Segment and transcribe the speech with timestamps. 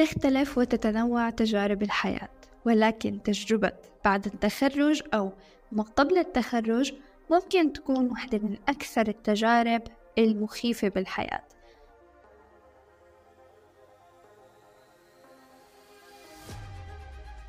[0.00, 2.28] تختلف وتتنوع تجارب الحياة
[2.64, 3.72] ولكن تجربة
[4.04, 5.32] بعد التخرج أو
[5.72, 6.92] ما قبل التخرج
[7.30, 9.82] ممكن تكون واحدة من أكثر التجارب
[10.18, 11.42] المخيفة بالحياة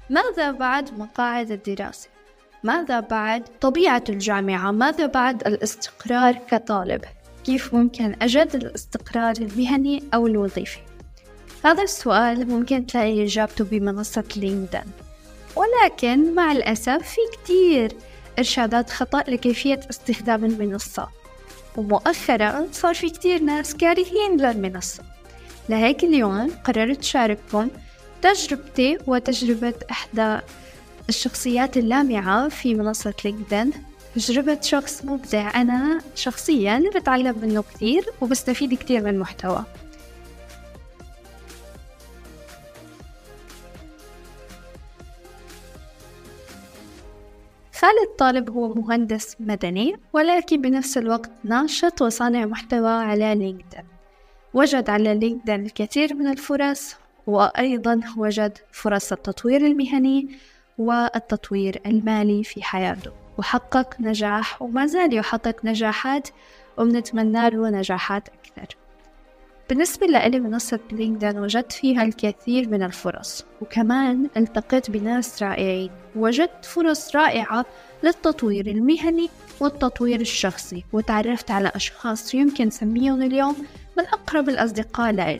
[0.10, 2.10] ماذا بعد مقاعد الدراسة؟
[2.64, 7.02] ماذا بعد طبيعة الجامعة؟ ماذا بعد الاستقرار كطالب؟
[7.44, 10.91] كيف ممكن أجد الاستقرار المهني أو الوظيفي؟
[11.64, 14.92] هذا السؤال ممكن تلاقي إجابته بمنصة لينكدين.
[15.56, 17.92] ولكن مع الأسف في كتير
[18.40, 21.08] إرشادات خطأ لكيفية استخدام المنصة.
[21.78, 25.04] ومؤخرا صار في كتير ناس كارهين للمنصة
[25.70, 27.70] لهيك اليوم قررت شارككم
[28.22, 30.40] تجربتي وتجربة إحدى
[31.10, 33.72] الشخصيات اللامعة في منصة لينكدين.
[34.16, 35.62] تجربة شخص مبدع.
[35.62, 39.66] أنا شخصيا بتعلم منه كثير وبستفيد كثير من محتوى.
[47.82, 53.84] خالد طالب هو مهندس مدني ولكن بنفس الوقت ناشط وصانع محتوى على لينكدين
[54.54, 56.96] وجد على لينكدين الكثير من الفرص
[57.28, 60.30] وأيضا وجد فرص التطوير المهني
[60.78, 63.12] والتطوير المالي في حياته.
[63.38, 66.30] وحقق نجاح وما زال يحقق نجاحات
[66.78, 68.81] وبنتمنى له نجاحات أكثر.
[69.72, 77.16] بالنسبة لي منصة لينكدين وجدت فيها الكثير من الفرص وكمان التقيت بناس رائعين وجدت فرص
[77.16, 77.66] رائعة
[78.04, 83.56] للتطوير المهني والتطوير الشخصي وتعرفت على أشخاص يمكن سميهم اليوم
[83.98, 85.40] من أقرب الأصدقاء لإلي.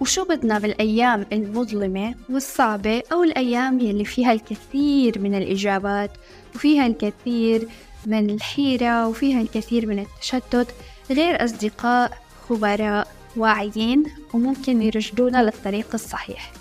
[0.00, 6.10] وشو بدنا بالأيام المظلمة والصعبة أو الأيام يلي فيها الكثير من الإجابات
[6.54, 7.68] وفيها الكثير
[8.06, 10.74] من الحيرة وفيها الكثير من التشتت
[11.10, 16.52] غير أصدقاء خبراء واعيين وممكن يرشدونا للطريق الصحيح.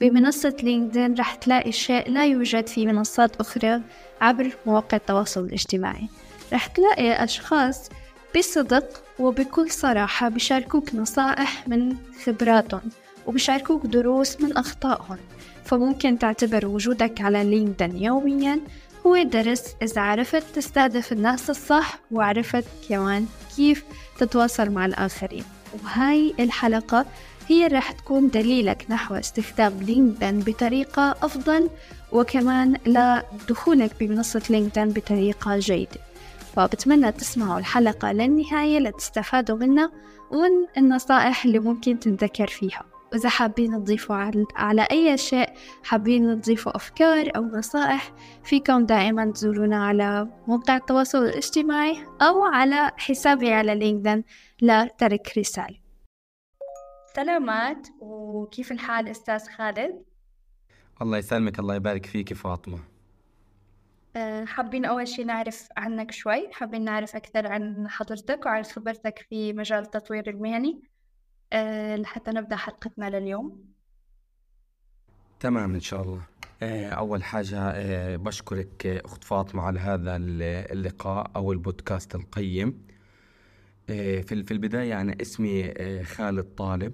[0.00, 3.80] بمنصة لينكدين رح تلاقي شيء لا يوجد في منصات أخرى
[4.20, 6.08] عبر مواقع التواصل الاجتماعي.
[6.52, 7.88] رح تلاقي أشخاص
[8.38, 12.82] بصدق وبكل صراحة بشاركوك نصائح من خبراتهم
[13.26, 15.18] وبشاركوك دروس من أخطائهم.
[15.64, 18.60] فممكن تعتبر وجودك على لينكدين يوميا
[19.06, 23.26] هو درس إذا عرفت تستهدف الناس الصح وعرفت كمان
[23.56, 23.84] كيف
[24.18, 25.44] تتواصل مع الآخرين.
[25.84, 27.06] وهاي الحلقة
[27.48, 31.70] هي راح تكون دليلك نحو استخدام لينكدين بطريقة أفضل
[32.12, 36.00] وكمان لدخولك بمنصة لينكدين بطريقة جيدة.
[36.56, 39.90] فبتمنى تسمعوا الحلقة للنهاية لتستفادوا منها
[40.30, 42.91] ومن النصائح اللي ممكن تنذكر فيها.
[43.12, 45.48] وإذا حابين تضيفوا على أي شيء
[45.84, 48.12] حابين تضيفوا أفكار أو نصائح
[48.44, 54.24] فيكم دائما تزورونا على موقع التواصل الاجتماعي أو على حسابي على لينكدين
[54.62, 55.78] لترك رسالة.
[57.16, 60.04] سلامات وكيف الحال أستاذ خالد؟
[61.02, 62.78] الله يسلمك الله يبارك فيك فاطمة.
[64.16, 69.52] أه، حابين أول شي نعرف عنك شوي حابين نعرف أكثر عن حضرتك وعن خبرتك في
[69.52, 70.91] مجال التطوير المهني؟
[71.96, 73.64] لحتى نبدأ حلقتنا لليوم.
[75.40, 76.22] تمام إن شاء الله.
[76.62, 82.86] أه، أول حاجة بشكرك أخت فاطمة على هذا اللقاء أو البودكاست القيم.
[83.86, 85.74] في البداية أنا اسمي
[86.04, 86.92] خالد طالب.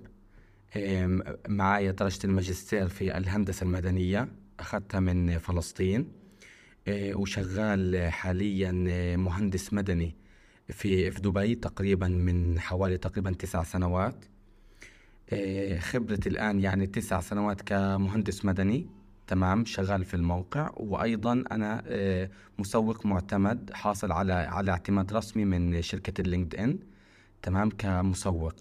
[1.49, 4.29] معايا درجة الماجستير في الهندسة المدنية
[4.61, 6.13] أخذتها من فلسطين.
[6.89, 8.73] وشغال حاليا
[9.17, 10.17] مهندس مدني
[10.69, 14.25] في في دبي تقريبا من حوالي تقريبا تسع سنوات.
[15.79, 18.87] خبرتي الآن يعني تسع سنوات كمهندس مدني.
[19.27, 20.71] تمام شغال في الموقع.
[20.77, 21.83] وأيضا أنا
[22.59, 26.79] مسوق معتمد حاصل على على اعتماد رسمي من شركة ال LinkedIn
[27.43, 28.55] تمام كمسوق.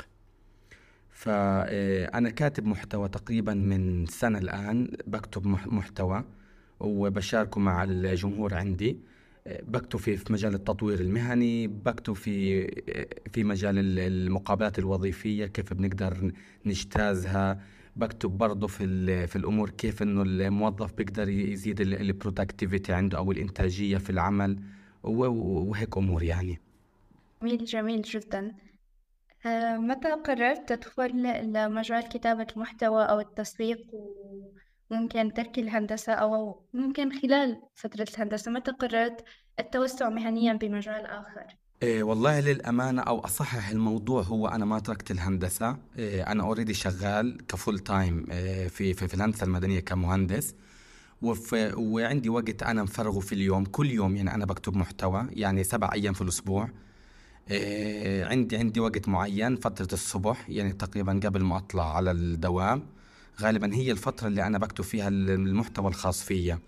[1.09, 6.23] فأنا كاتب محتوى تقريبا من سنة الآن بكتب محتوى
[6.79, 8.97] وبشاركه مع الجمهور عندي.
[9.47, 12.67] بكتب في في مجال التطوير المهني بكتب في
[13.31, 16.31] في مجال المقابلات الوظيفية كيف بنقدر
[16.65, 17.61] نجتازها
[17.95, 23.97] بكتب برضه في في الأمور كيف إنه الموظف بيقدر يزيد ال productivity عنده أو الإنتاجية
[23.97, 24.59] في العمل
[25.03, 26.61] وهيك أمور يعني.
[27.41, 28.55] جميل جميل جدا.
[29.45, 31.11] آه، متى قررت تدخل
[31.53, 33.77] لمجال كتابة المحتوى أو التسويق؟
[34.91, 39.23] وممكن ترك الهندسة أو ممكن خلال فترة الهندسة متى قررت
[39.59, 41.45] التوسع مهنيا بمجال آخر؟
[41.83, 45.77] إيه والله للأمانة أو أصحح الموضوع هو أنا ما تركت الهندسة.
[45.97, 50.55] إيه أنا already شغال ك full time إيه في, في, في الهندسة المدنية كمهندس.
[51.21, 53.65] وفي وعندي وقت أنا مفرغه في اليوم.
[53.65, 56.69] كل يوم يعني أنا بكتب محتوى يعني سبع أيام في الأسبوع.
[57.51, 62.96] إيه عندي عندي وقت معين فترة الصبح يعني تقريبا قبل ما أطلع على الدوام.
[63.41, 66.59] غالبا هي الفترة اللي أنا بكتب فيها المحتوى الخاص فيا.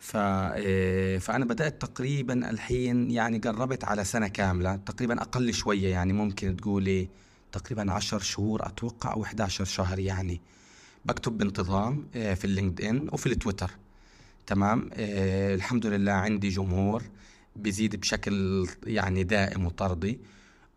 [0.00, 0.16] ف...
[0.16, 6.56] إيه فأنا بدأت تقريبا الحين يعني قربت على سنة كاملة تقريبا أقل شوية يعني ممكن
[6.56, 7.08] تقولي
[7.52, 10.40] تقريبا عشر شهور أتوقع أو 11 شهر يعني.
[11.04, 13.70] بكتب بانتظام إيه في ال LinkedIn وفي التويتر.
[14.46, 17.02] تمام؟ إيه الحمد لله عندي جمهور
[17.56, 20.18] بيزيد بشكل يعني دائم وطردي.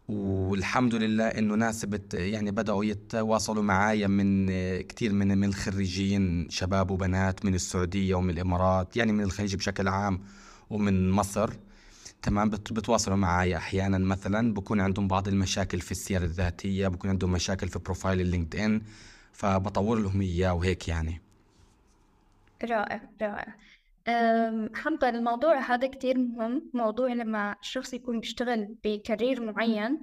[0.10, 4.48] والحمد لله إنه ناس بت يعني بدأوا يتواصلوا معايا من
[4.82, 10.20] كثير من من الخريجين شباب وبنات من السعودية ومن الإمارات يعني من الخليج بشكل عام
[10.70, 11.54] ومن مصر.
[12.22, 13.58] تمام بتواصلوا معايا.
[13.58, 18.60] أحيانا مثلا بكون عندهم بعض المشاكل في السيره الذاتية بكون عندهم مشاكل في profile ال
[18.60, 18.82] LinkedIn
[19.34, 21.22] فبطور لهم إياه وهيك يعني.
[22.64, 23.56] رائع رائع.
[24.76, 30.00] حابة الموضوع هذا كتير مهم موضوع لما الشخص يكون بيشتغل ب career معين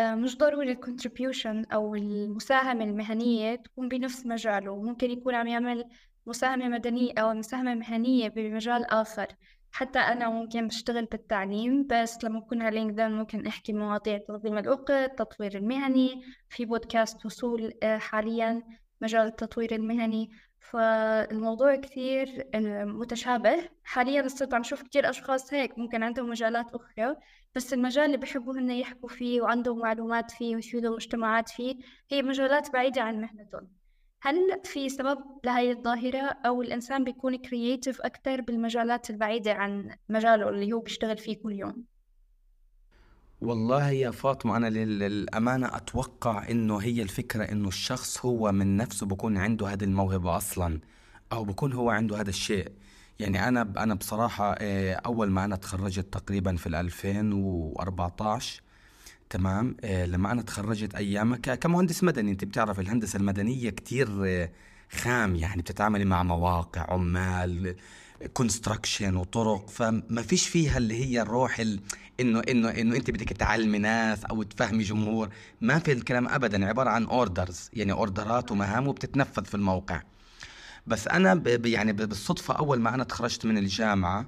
[0.00, 4.82] مش ضروري ال contribution أو المساهمة المهنية تكون بنفس مجاله.
[4.82, 5.84] ممكن يكون عم يعمل
[6.26, 9.26] مساهمة مدنية أو مساهمة مهنية بمجال آخر.
[9.72, 14.90] حتى أنا ممكن بشتغل بالتعليم بس لما أكون على LinkedIn ممكن أحكي مواضيع تنظيم الوقت
[14.90, 16.22] التطوير المهني.
[16.48, 18.62] في بودكاست وصول آه، حاليا
[19.00, 20.30] مجال التطوير المهني.
[20.70, 23.68] فالموضوع كثير آه، متشابه.
[23.84, 27.16] حاليا صرت عم شوف كثير أشخاص هيك ممكن عندهم مجالات أخرى
[27.54, 31.76] بس المجال اللي بيحبوا هن يحكوا فيه وعندهم معلومات فيه ويفيدوا المجتمعات فيه
[32.10, 33.68] هي مجالات بعيدة عن مهنتهم.
[34.22, 40.72] هل في سبب لهي الظاهرة؟ أو الإنسان بيكون كرييتيف أكثر بالمجالات البعيدة عن مجاله اللي
[40.72, 41.84] هو بيشتغل فيه كل يوم؟
[43.44, 49.36] والله يا فاطمة أنا للأمانة أتوقع إنه هي الفكرة إنه الشخص هو من نفسه بكون
[49.36, 50.80] عنده هذه الموهبة أصلا
[51.32, 52.72] أو بكون هو عنده هذا الشيء.
[53.18, 58.62] يعني أنا أنا بصراحة آه، أول ما أنا تخرجت تقريبا في 2014
[59.30, 64.50] تمام؟ آه، لما أنا تخرجت أيامها كمهندس مدني أنت بتعرف الهندسة المدنية كتير آه،
[64.90, 67.76] خام يعني بتتعاملي مع مواقع عمال
[68.32, 71.80] كونستراكشن وطرق فما فيش فيها اللي هي الروح ال...
[72.20, 75.28] إنه إنه إنه أنت بدك تعلمي ناس أو تفهمي جمهور.
[75.60, 80.02] ما في الكلام ابدا عبارة عن orders يعني اوردرات ومهام وبتتنفذ في الموقع.
[80.86, 81.42] بس أنا.
[81.64, 84.26] يعني بالصدفة أول ما أنا تخرجت من الجامعة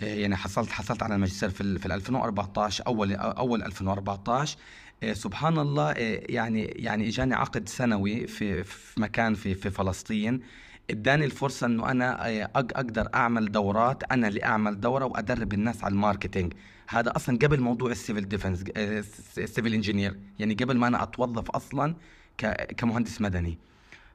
[0.00, 4.58] آه، يعني حصلت حصلت على الماجستير في في 2014 أول أول 2014
[5.02, 10.40] آه، سبحان الله آه، يعني يعني إجاني عقد سنوي في في مكان في في فلسطين.
[10.90, 15.92] اداني الفرصة انه أنا آه، أقدر اعمل دورات أنا اللي اعمل دورة وادرب الناس على
[15.92, 16.52] ال marketing.
[16.88, 18.64] هذا أصلا قبل موضوع ال civil defense
[19.38, 21.94] ال civil engineer يعني قبل ما أنا اتوظف أصلا
[22.76, 23.58] كمهندس مدني.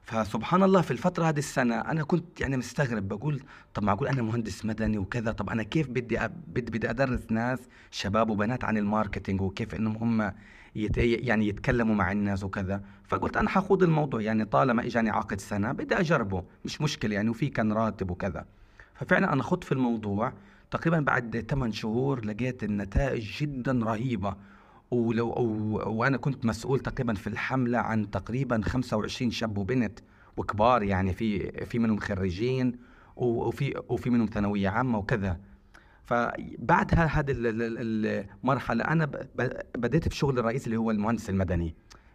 [0.04, 3.42] فسبحان الله في الفترة هذه السنة أنا كنت يعني مستغرب بقول
[3.74, 7.58] طب معقول أنا مهندس مدني وكذا طب أنا كيف بدي بدي بدي أدرس ناس
[7.90, 10.32] شباب وبنات عن ال marketing وكيف إنهم هم
[10.76, 10.96] يت...
[10.98, 12.82] يعني يتكلموا مع الناس وكذا.
[13.08, 17.48] فقلت أنا حخوض الموضوع يعني طالما إجاني عقد سنة بدي أجربه مش مشكلة يعني وفي
[17.48, 18.44] كان راتب وكذا.
[18.94, 20.32] ففعلا أنا خضت في الموضوع
[20.70, 24.36] تقريبا بعد 8 شهور لقيت النتائج جدا رهيبة.
[24.90, 25.42] ولو و...
[25.90, 29.98] وأنا كنت مسؤول تقريبا في الحملة عن تقريبا 25 شاب وبنت
[30.36, 32.78] وكبار يعني في في منهم خريجين
[33.16, 35.40] وفي وفي منهم ثانوية عامة وكذا.
[36.10, 39.10] فبعد هذه المرحلة أنا
[39.76, 41.74] بديت في شغل الرئيسي اللي هو المهندس المدني.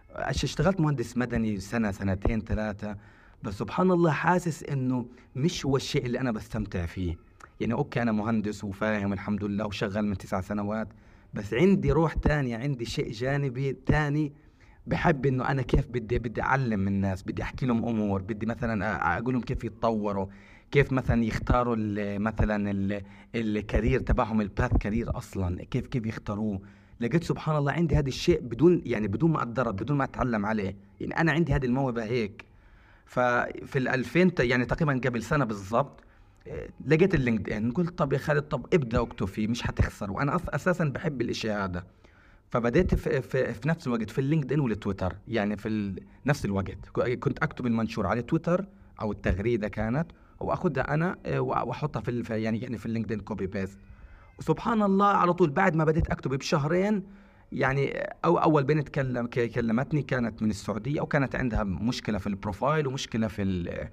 [0.10, 2.98] اشتغلت مهندس مدني سنة سنتين ثلاثة.
[3.44, 7.16] بس سبحان الله حاسس إنه مش هو الشيء اللي أنا بستمتع فيه.
[7.60, 10.88] يعني okay أنا مهندس وفاهم الحمد لله وشغال من تسع سنوات
[11.34, 14.34] بس عندي روح تانية عندي شيء جانبي تاني
[14.88, 19.34] بحب إنه أنا كيف بدي بدي أعلم الناس بدي أحكي لهم أمور بدي مثلا أقول
[19.34, 20.28] لهم كيف يتطوروا.
[20.72, 21.76] كيف مثلا يختاروا
[22.18, 23.02] مثلا
[23.36, 26.62] ال career تبعهم ال path career أصلا كيف كيف يختاروه؟
[27.00, 30.76] لقيت سبحان الله عندي هذا الشيء بدون يعني بدون ما اتدرب بدون ما أتعلم عليه.
[31.00, 32.46] يعني أنا عندي هذه الموهبة هيك.
[33.06, 36.04] ففي ال 2000 يعني تقريبا قبل سنة بالضبط
[36.48, 40.12] آه، لقيت ال LinkedIn قلت طب يا خالد طب ابدأ اكتب فيه مش حتخسر.
[40.12, 41.84] وأنا أساسا بحب الاشي هذا.
[42.50, 45.16] فبديت في, في, في نفس الوقت في ال LinkedIn والتويتر.
[45.28, 45.96] يعني في
[46.26, 46.90] نفس الوقت.
[47.20, 48.66] كنت أكتب المنشور على تويتر
[49.02, 50.12] أو التغريدة كانت.
[50.40, 53.80] واخذها أنا آه، وأحطها في يعني يعني في ال LinkedIn copy paste
[54.40, 57.04] وسبحان الله على طول بعد ما بديت أكتب بشهرين
[57.52, 57.94] يعني
[58.26, 63.28] أو أول بنت كلم كلمتني كانت من السعودية وكانت عندها مشكلة في ال profile ومشكلة
[63.28, 63.88] في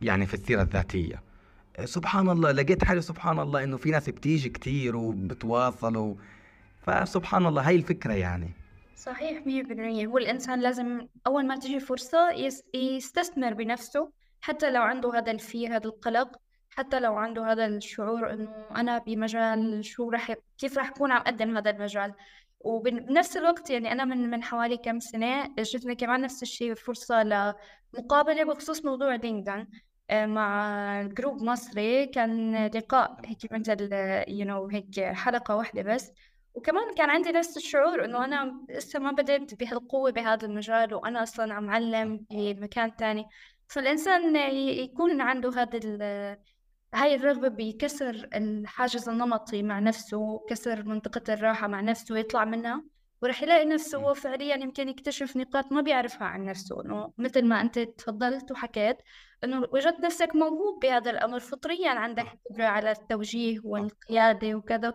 [0.00, 1.22] يعني في السيرة الذاتية.
[1.84, 6.14] سبحان الله لقيت حالي سبحان الله إنه في ناس بتيجي كتير وبتواصلوا
[6.80, 8.50] فسبحان الله هاي الفكرة يعني.
[8.96, 12.30] صحيح 100% هو الانسان لازم أول ما تجي فرصه
[12.74, 14.10] يستثمر بنفسه
[14.44, 16.36] حتى لو عنده هذا ال fear هذا القلق
[16.70, 21.56] حتى لو عنده هذا الشعور إنه أنا بمجال شو رح كيف رح أكون عم أقدم
[21.56, 22.14] هذا المجال.
[22.60, 28.44] وبنفس الوقت يعني أنا من من حوالي كم سنة جتني كمان نفس الشيء فرصة لمقابلة
[28.44, 29.68] بخصوص موضوع LinkedIn
[30.10, 32.06] آه، مع group مصري.
[32.06, 33.92] كان لقاء هيك مثل
[34.28, 36.12] you know هيك حلقة واحدة بس.
[36.54, 41.54] وكمان كان عندي نفس الشعور إنه أنا لسه ما بدأت بهالقوة بهذا المجال وأنا أصلا
[41.54, 43.26] عم علم بمكان تاني.
[43.68, 46.38] فالإنسان يكون عنده هذا
[46.94, 52.84] هاي الرغبة بكسر الحاجز النمطي مع نفسه كسر منطقة الراحة مع نفسه ويطلع منها
[53.22, 57.60] ورح يلاقي نفسه هو فعليا يمكن يكتشف نقاط ما بيعرفها عن نفسه إنه مثل ما
[57.60, 58.96] أنت تفضلت وحكيت
[59.44, 64.94] إنه وجدت نفسك موهوب بهذا الأمر فطريا عندك قدرة على التوجيه والقيادة وكذا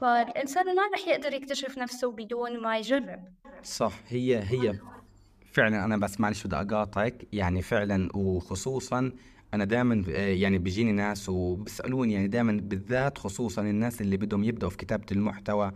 [0.00, 3.24] فالإنسان ما رح يقدر يكتشف نفسه بدون ما يجرب.
[3.62, 4.78] صح هي هي.
[5.54, 7.26] فعلا أنا بس معلش بدي أقاطعك.
[7.32, 9.12] يعني فعلا وخصوصا
[9.54, 14.70] أنا دائما آه، يعني بيجيني ناس وبيسألوني يعني دائما بالذات خصوصا الناس اللي بدهم يبدأوا
[14.70, 15.72] في كتابة المحتوى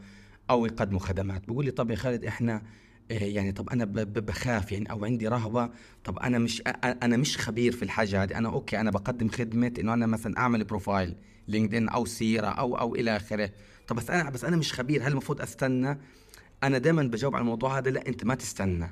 [0.51, 1.47] أو يقدموا خدمات.
[1.47, 2.63] بيقول لي طب يا خالد إحنا
[3.11, 5.71] آه، يعني طب أنا بخاف يعني أو عندي رهبة.
[6.05, 6.63] طب أنا مش
[7.03, 8.39] أنا مش خبير في الحاجة هذه.
[8.39, 11.17] أنا okay أنا بقدم خدمة إنه أنا مثلا أعمل profile
[11.49, 13.51] LinkedIn أو سيرة أو أو إلى آخره.
[13.89, 15.03] طب بس أنا بس أنا مش خبير.
[15.03, 15.99] هل المفروض أستنى؟
[16.63, 17.91] أنا دائما بجاوب على الموضوع هذا.
[17.91, 18.91] لا أنت ما تستنى.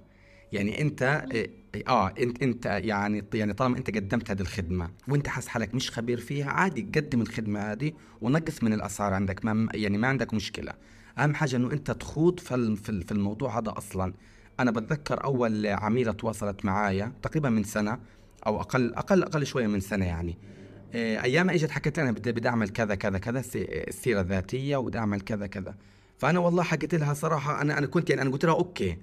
[0.52, 1.48] يعني انت آه,
[1.88, 6.20] آه، انت انت يعني يعني طالما انت قدمت هذه الخدمة وانت حاسس حالك مش خبير
[6.20, 10.72] فيها عادي قدم الخدمة هذه ونقص من الأسعار عندك ما يعني ما عندك مشكلة.
[11.18, 14.12] أهم حاجة إنه أنت تخوض في في الموضوع هذا أصلا.
[14.60, 17.98] أنا بتذكر أول عميلة تواصلت معايا تقريبا من سنة
[18.46, 20.38] أو أقل أقل أقل شوية من سنة يعني.
[20.94, 25.20] آه، أيام إجت حكت أنا بدي بدي أعمل كذا كذا كذا السيره الذاتيه وبدي أعمل
[25.20, 25.74] كذا كذا.
[26.18, 28.96] فأنا والله حكيت لها صراحة أنا أنا كنت يعني أنا قلت لها أوكي.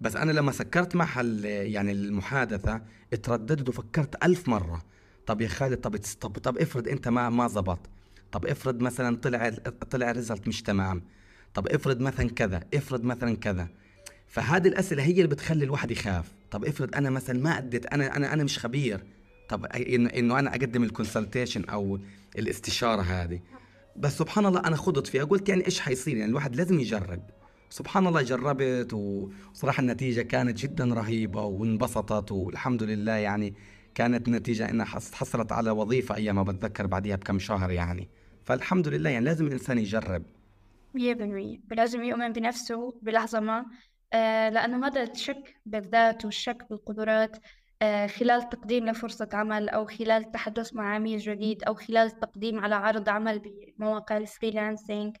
[0.00, 4.82] بس أنا لما سكرت معها يعني المحادثة اترددت وفكرت ألف مرة.
[5.26, 7.78] طب يا خالد طب طب, طب افرض أنت ما ما زبط.
[8.32, 9.50] طب افرض مثلا طلع
[9.90, 11.02] طلع result مش تمام.
[11.54, 13.68] طب افرض مثلا كذا افرض مثلا كذا.
[14.26, 16.32] فهذه الأسئلة هي اللي بتخلي الواحد يخاف.
[16.50, 19.04] طب افرض أنا مثلا ما أديت أنا أنا أنا مش خبير.
[19.48, 21.98] طب إنه أنا أقدم ال consultation أو
[22.38, 23.40] الاستشارة هذه.
[23.96, 25.24] بس سبحان الله أنا خضت فيها.
[25.24, 27.22] قلت يعني إيش حيصير؟ يعني الواحد لازم يجرب.
[27.70, 33.54] سبحان الله جربت وصراحة النتيجة كانت جدا رهيبة وانبسطت والحمد لله يعني
[33.94, 38.08] كانت نتيجة إنها حصلت على وظيفة أيام ما بتذكر بعديها بكم شهر يعني.
[38.44, 40.22] فالحمد لله يعني لازم الإنسان يجرب.
[40.98, 41.00] 100%
[41.70, 43.66] ولازم يؤمن بنفسه بلحظة ما.
[44.12, 47.36] آه لأنه هذا الشك بالذات والشك بالقدرات
[47.82, 52.74] آه خلال تقديم لفرصة عمل أو خلال التحدث مع عميل جديد أو خلال التقديم على
[52.74, 53.42] عرض عمل
[53.78, 55.16] بمواقع الفريلانسينج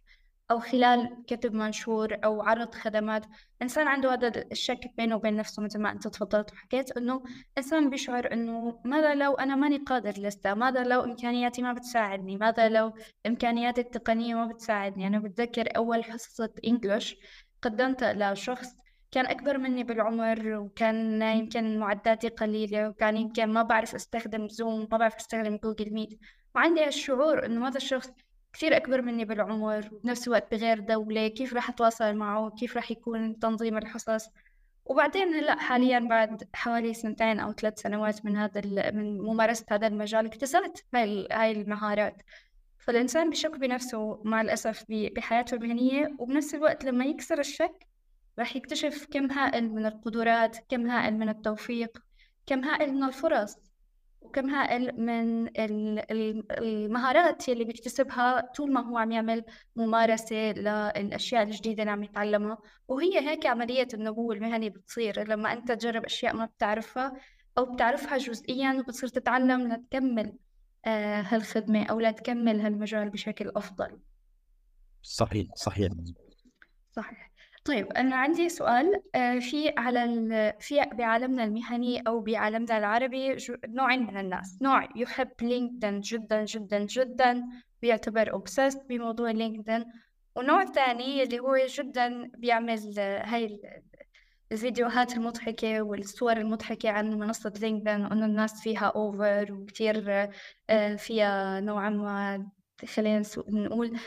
[0.50, 3.26] أو خلال كتب منشور أو عرض خدمات
[3.62, 7.22] إنسان عنده هذا الشك بينه وبين نفسه مثل ما أنت تفضلت وحكيت إنه
[7.58, 12.68] إنسان بيشعر إنه ماذا لو أنا ماني قادر لسه ماذا لو إمكانياتي ما بتساعدني ماذا
[12.68, 12.92] لو
[13.26, 15.06] إمكانياتي التقنية ما بتساعدني.
[15.06, 17.16] أنا بتذكر أول حصة إنجلش
[17.62, 18.68] قدمت لشخص
[19.12, 24.98] كان أكبر مني بالعمر وكان يمكن معداتي قليلة وكان يمكن ما بعرف أستخدم زوم ما
[24.98, 26.20] بعرف أستخدم جوجل ميت
[26.54, 28.10] وعندي الشعور إنه هذا الشخص
[28.52, 33.38] كثير أكبر مني بالعمر وبنفس الوقت بغير دولة كيف راح أتواصل معه؟ كيف راح يكون
[33.38, 34.30] تنظيم الحصص؟
[34.84, 40.26] وبعدين هلا حاليا بعد حوالي سنتين أو ثلاث سنوات من هذا من ممارسة هذا المجال
[40.26, 42.22] اكتسبت هاي هاي المهارات.
[42.78, 47.86] فالإنسان بشك بنفسه مع الأسف بحياته المهنية وبنفس الوقت لما يكسر الشك
[48.38, 51.98] راح يكتشف كم هائل من القدرات كم هائل من التوفيق
[52.46, 53.56] كم هائل من الفرص.
[54.20, 55.48] وكم هائل من
[56.58, 59.44] المهارات اللي بيكتسبها طول ما هو عم يعمل
[59.76, 62.58] ممارسة للأشياء الجديدة اللي عم يتعلمها.
[62.88, 65.28] وهي هيك عملية النمو المهني بتصير.
[65.28, 67.12] لما أنت تجرب أشياء ما بتعرفها
[67.58, 70.32] أو بتعرفها جزئيا وبتصير تتعلم لتكمل
[70.84, 74.00] آه هالخدمة أو لتكمل هالمجال بشكل أفضل.
[75.02, 75.92] صحيح صحيح.
[76.92, 77.29] صحيح.
[77.70, 80.52] طيب أنا عندي سؤال آه، في على ال...
[80.60, 83.36] في بعالمنا المهني أو بعالمنا العربي
[83.68, 84.58] نوعين من الناس.
[84.62, 87.42] نوع يحب لينكدين جدا جدا جدا
[87.82, 89.84] بيعتبر obsessed بموضوع لينكدين.
[90.36, 93.60] ونوع ثاني اللي هو جدا بيعمل آه، هاي
[94.52, 100.28] الفيديوهات المضحكة والصور المضحكة عن منصة لينكدين وإنه الناس فيها أوفر وكتير
[100.70, 102.46] آه، فيها نوعا ما
[102.94, 103.98] خلينا نقول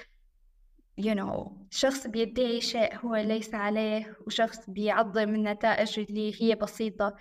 [1.01, 7.15] you know شخص بيدعي شيء هو ليس عليه وشخص بيعظم النتائج اللي هي بسيطة.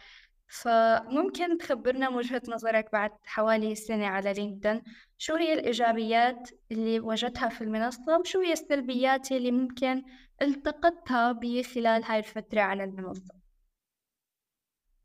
[0.53, 4.83] فممكن تخبرنا وجهة نظرك بعد حوالي سنة على لينكدين
[5.19, 10.03] شو هي الإيجابيات اللي وجدتها في المنصة وشو هي السلبيات اللي ممكن
[10.43, 13.42] التقطتها بخلال هاي الفترة على المنصة؟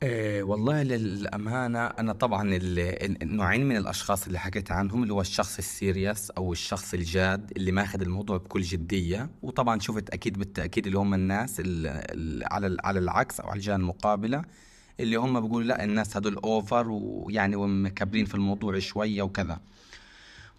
[0.03, 5.57] إيه والله للأمانة أنا طبعا ال- النوعين من الأشخاص اللي حكيت عنهم اللي هو الشخص
[5.57, 9.29] السيريس أو الشخص الجاد اللي ماخذ الموضوع بكل جدية.
[9.41, 14.41] وطبعا شفت أكيد بالتأكيد اللي هم الناس اللي على على العكس أو على الجهة المقابلة
[14.99, 19.59] اللي هم بيقولوا لا الناس هدول أوفر ويعني ومكبرين في الموضوع شوية وكذا.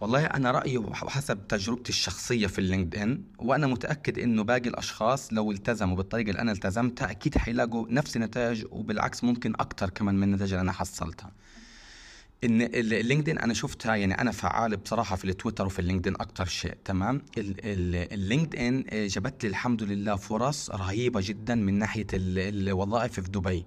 [0.00, 5.50] والله أنا رأيي وحسب تجربتي الشخصية في اللينكد إن وأنا متأكد إنه باقي الأشخاص لو
[5.52, 10.52] التزموا بالطريقة اللي أنا التزمتها أكيد حيلاقوا نفس النتائج وبالعكس ممكن أكتر كمان من النتائج
[10.52, 11.32] اللي أنا حصلتها.
[12.44, 16.74] إن ال- اللينكدين أنا شفتها يعني أنا فعال بصراحة في التويتر وفي اللينكدين أكتر شيء
[16.84, 22.68] تمام؟ ال- ال- اللينكدين آه، جابت لي الحمد لله فرص رهيبة جدا من ناحية ال-
[22.68, 23.66] الوظائف في دبي.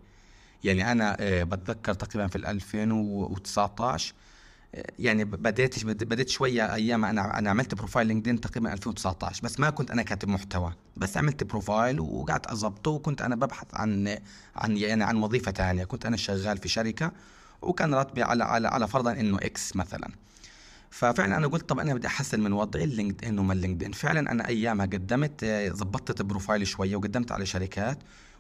[0.63, 4.13] يعني أنا آه، بتذكر تقريبا في ال 2019
[4.99, 9.91] يعني بديت بديت شوية أيام أنا أنا عملت profile لينكدين تقريبا 2019 بس ما كنت
[9.91, 14.17] أنا كاتب محتوى بس عملت profile وقعدت أظبطه وكنت أنا ببحث عن
[14.55, 17.11] عن يعني عن وظيفة ثانية كنت أنا شغال في شركة
[17.61, 20.09] وكان راتبي على على على فرضا إنه X مثلا.
[20.89, 24.47] ففعلا أنا قلت طب أنا بدي أحسن من وضعي اللينكد ان وما اللينكد فعلا أنا
[24.47, 27.97] أيامها قدمت آه، ظبطت profile ي شوية وقدمت على شركات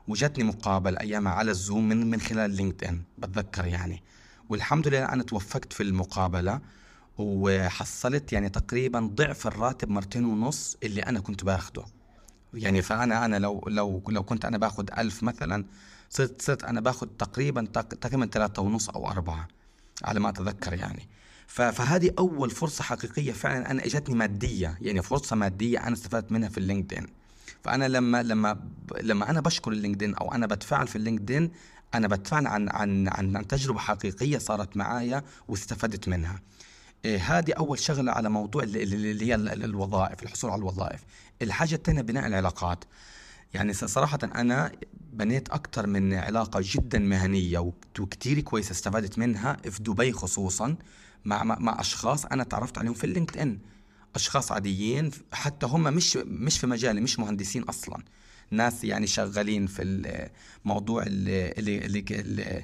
[0.07, 4.03] وجاتني مقابلة أيامها على الزوم من من خلال لينكد ان بتذكر يعني.
[4.49, 6.61] والحمد لله أنا توفقت في المقابلة
[7.17, 11.83] وحصلت يعني تقريبا ضعف الراتب مرتين ونص اللي أنا كنت باخده.
[12.53, 15.65] يعني فأنا أنا لو لو لو كنت أنا باخد ألف مثلا
[16.09, 19.47] صرت صرت أنا باخد تقريبا تق- تقريبا ثلاثة ونص أو أربعة
[20.03, 21.07] على ما أتذكر يعني.
[21.47, 26.57] فهذه أول فرصة حقيقية فعلا أنا إجتني مادية يعني فرصة مادية أنا استفدت منها في
[26.57, 27.07] اللينكدين.
[27.63, 28.59] فأنا لما لما
[29.01, 31.51] لما أنا بشكر اللينكدين أو أنا بتفاعل في اللينكدين
[31.93, 36.39] أنا بتفاعل عن عن عن عن تجربة حقيقية صارت معايا واستفدت منها.
[37.05, 40.59] إيه، هذه أول شغلة على موضوع ال- ال- اللي هي ال- ال- الوظائف الحصول على
[40.59, 40.99] الوظائف.
[41.41, 42.83] الحاجة الثانية بناء العلاقات.
[43.53, 44.71] يعني صراحة أنا
[45.13, 50.75] بنيت أكثر من علاقة جدا مهنية وكت- وكتير كويسة استفدت منها في دبي خصوصا
[51.25, 53.59] مع مع, مع أشخاص أنا تعرفت عليهم في اللينكد إن.
[54.15, 58.03] أشخاص عاديين حتى هم مش مش في مجالي مش مهندسين أصلا.
[58.51, 59.83] ناس يعني شغالين في
[60.65, 61.77] الموضوع اللي, اللي,
[62.11, 62.63] اللي,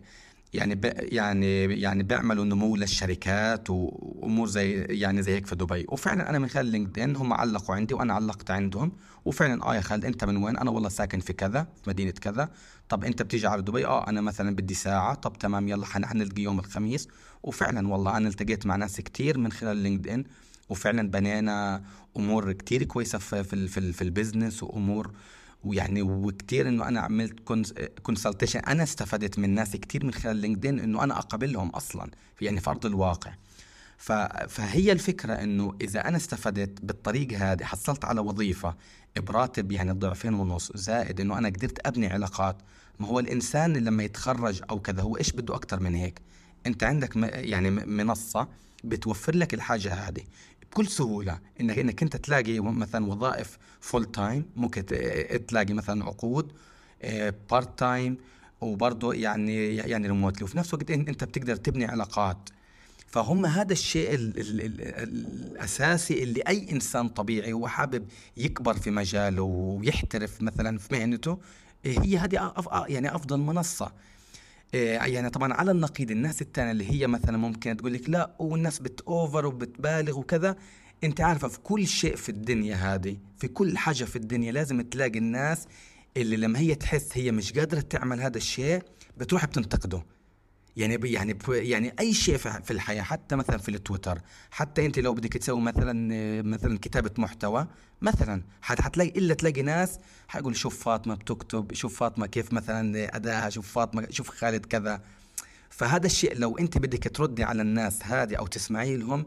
[0.54, 5.86] يعني يعني يعني بيعملوا نمو للشركات وأمور زي يعني زي هيك في دبي.
[5.90, 8.92] وفعلا أنا من خلال لينكدين هم علقوا عندي وأنا علقت عندهم.
[9.26, 12.50] وفعلا آه يا خالد أنت من وين؟ أنا والله ساكن في كذا في مدينة كذا.
[12.90, 15.14] طب أنت بتيجي على دبي؟ آه أنا مثلا بدي ساعة.
[15.16, 17.08] طب تمام يلا حن- حنلتقي يوم الخميس.
[17.44, 20.24] وفعلا والله أنا التقيت مع ناس كتير من خلال لينكدين.
[20.70, 21.84] وفعلا بنينا
[22.18, 25.12] أمور كتير كويسة في في في, في ال business وأمور
[25.68, 27.40] ويعني وكتير إنه أنا عملت
[28.04, 32.70] consultation أنا استفدت من ناس كتير من خلال لينكدين إنه أنا أقابلهم أصلا يعني في
[32.70, 33.34] ارض الواقع.
[34.48, 38.76] فهي الفكرة إنه إذا أنا استفدت بالطريقة هذه حصلت على وظيفة
[39.18, 42.58] براتب يعني ضعفين ونص زائد إنه أنا قدرت أبني علاقات
[43.00, 46.22] ما هو الإنسان لما يتخرج أو كذا هو إيش بده أكتر من هيك
[46.66, 47.16] أنت عندك.
[47.34, 48.48] يعني منصة
[48.84, 50.22] بتوفر لك الحاجة هذه
[50.72, 54.86] بكل سهولة انك إنك أنت تلاقي مثلا وظائف full time ممكن
[55.48, 56.54] تلاقي مثلا عقود
[57.52, 58.18] part time
[58.62, 62.50] وبرضه يعني يعني remotely وفي نفس الوقت أنت بتقدر تبني علاقات.
[63.08, 68.92] فهم هذا الشيء ال ال ال الأساسي اللي أي إنسان طبيعي هو حابب يكبر في
[68.92, 71.40] مجاله ويحترف مثلا في مهنته
[71.86, 72.54] هي هذه
[72.88, 73.86] يعني أفضل منصة.
[73.86, 74.17] إيه،
[74.74, 79.46] يعني طبعا على النقيض الناس التانية اللي هي مثلا ممكن تقول لك لا والناس بتأوفر
[79.46, 80.56] وبتبالغ وكذا.
[81.04, 85.20] أنت عارفة في كل شيء في الدنيا هذه في كل حاجة في الدنيا لازم تلاقي
[85.20, 85.68] الناس
[86.18, 88.82] اللي لما هي تحس هي مش قادرة تعمل هذا الشيء
[89.18, 90.04] بتروح بتنتقده.
[90.78, 95.34] يعني يعني يعني أي شيء في الحياة حتى مثلا في التويتر حتى أنت لو بدك
[95.34, 95.94] تسوي مثلا
[96.42, 97.68] مثلا كتابة محتوى
[98.02, 103.50] مثلا حت حتلاقي إلا تلاقي ناس حيقول شوف فاطمة بتكتب شوف فاطمة كيف مثلا ادائها
[103.50, 105.02] شوف فاطمة شوف خالد كذا.
[105.70, 109.26] فهذا الشيء لو أنت بدك تردي على الناس هذه أو تسمعي لهم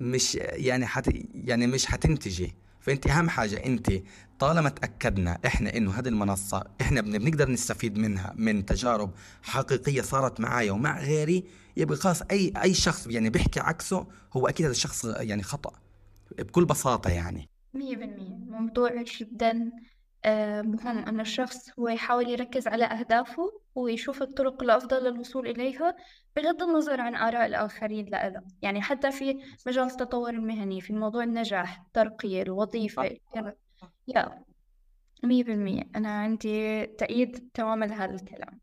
[0.00, 2.54] مش يعني حت يعني مش حتنتجي.
[2.80, 3.92] فانت اهم حاجة انت
[4.38, 9.10] طالما تأكدنا إحنا انه هذه المنصة إحنا بن- بنقدر نستفيد منها من تجارب
[9.42, 11.44] حقيقية صارت معايا ومع غيري
[11.76, 15.72] يبقى خلاص اي أي شخص يعني بيحكي عكسه هو أكيد هذا الشخص يعني خطأ
[16.38, 17.48] بكل بساطة يعني.
[17.74, 18.34] مية بالمية.
[18.60, 19.70] موضوع جدا
[20.62, 25.96] مهم أن الشخص هو يحاول يركز على أهدافه ويشوف الطرق الأفضل للوصول إليها
[26.36, 31.80] بغض النظر عن آراء الآخرين له يعني حتى في مجال التطور المهني في موضوع النجاح
[31.80, 33.54] الترقية الوظيفة كذا
[34.08, 34.44] يا
[35.24, 35.82] مية بالمية.
[35.96, 38.60] أنا عندي تأييد تماما لهذا الكلام.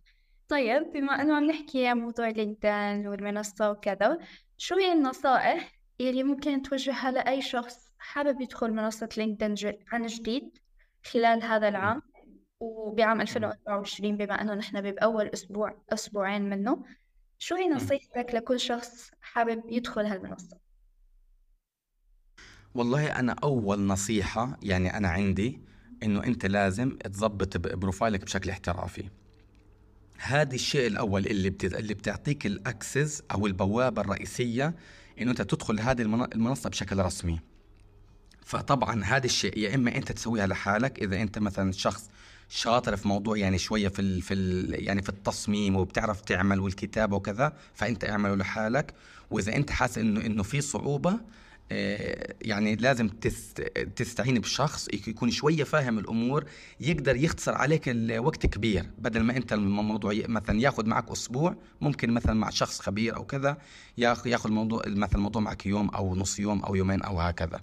[0.48, 4.17] طيب بما أنه عم نحكي عن موضوع لينكدين والمنصة وكذا
[4.58, 10.58] شو هي النصائح اللي ممكن توجهها لأي شخص حابب يدخل منصة لينكدين عن جديد؟
[11.05, 12.01] خلال هذا العام
[12.60, 16.83] وبعام 2024 بما أنه نحن بأول أسبوع أسبوعين منه
[17.39, 20.57] شو هي نصيحتك لكل شخص حابب يدخل هالمنصة؟
[22.75, 25.62] والله أنا أول نصيحة يعني أنا عندي
[26.03, 29.10] إنه أنت لازم تظبط بروفايلك بشكل احترافي.
[30.17, 31.65] هذا الشيء الأول اللي بت...
[31.65, 34.75] اللي بتعطيك الأكسس أو البوابة الرئيسية
[35.21, 37.39] إنه أنت تدخل هذه المنصة بشكل رسمي.
[38.47, 42.10] فطبعا هذا الشيء يا إما أنت تسويها لحالك إذا أنت مثلا شخص
[42.49, 48.05] شاطر في موضوع يعني شوية في في يعني في التصميم وبتعرف تعمل والكتابة وكذا فأنت
[48.10, 48.93] اعمله لحالك.
[49.31, 51.19] وإذا أنت حاسس انه إنه في صعوبة
[51.71, 53.10] آه، يعني لازم
[53.95, 56.45] تستعين بشخص يكون شوية فاهم الأمور
[56.79, 58.89] يقدر يختصر عليك الوقت كبير.
[58.97, 63.57] بدل ما أنت الموضوع مثلا ياخذ معك أسبوع ممكن مثلا مع شخص خبير أو كذا
[63.97, 67.62] ياخذ الموضوع مثلا الموضوع معك يوم أو نص يوم أو يومين أو هكذا.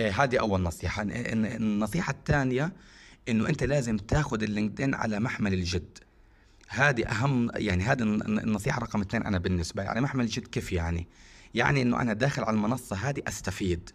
[0.00, 1.02] هذه أول نصيحة.
[1.02, 2.72] النصيحة الثانية
[3.28, 5.98] إنه أنت لازم تاخذ اللينكدين على محمل الجد.
[6.68, 9.88] هذه أهم يعني هذه النصيحة رقم اثنين أنا بالنسبة لي.
[9.88, 11.06] على محمل الجد كيف يعني؟
[11.54, 13.90] يعني إنه أنا داخل على المنصة هذه أستفيد.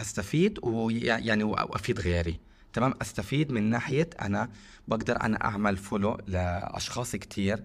[0.00, 2.40] أستفيد ويعني وأفيد غيري.
[2.72, 4.48] تمام؟ أستفيد من ناحية أنا
[4.88, 7.62] بقدر أنا أعمل follow لأشخاص كتير.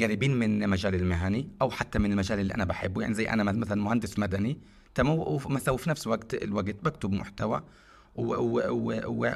[0.00, 3.02] قريبين من مجالي المهني أو حتى من المجال اللي أنا بحبه.
[3.02, 4.58] يعني زي أنا مثلا مهندس مدني
[4.94, 7.62] تمام وفي نفس الوقت الوقت بكتب محتوى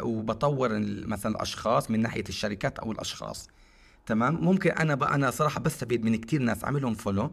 [0.03, 0.69] وبطور
[1.07, 3.49] مثلا الأشخاص من ناحية الشركات أو الأشخاص.
[4.07, 7.31] تمام؟ ممكن أنا بقى أنا صراحة بستفيد من كثير ناس عاملهم follow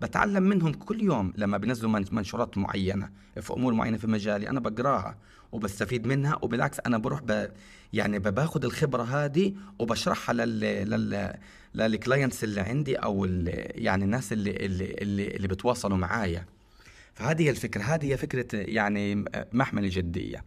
[0.00, 5.16] بتعلم منهم كل يوم لما بينزلوا منشورات معينة في أمور معينة في مجالي أنا بقراها
[5.52, 7.48] وبستفيد منها وبالعكس أنا بروح ب
[7.92, 11.34] يعني باخذ الخبرة هذه وبشرحها لل لل
[11.74, 16.46] لل clients اللي عندي أو يعني الناس اللي اللي اللي, اللي بتواصلوا معايا.
[17.14, 20.44] فهذه هي الفكرة هذه هي فكرة يعني محمل الجدية.